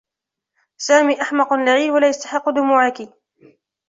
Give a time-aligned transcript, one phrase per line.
[0.77, 3.09] سامي أحمق لعين و لا يستحقّ دموعكِ.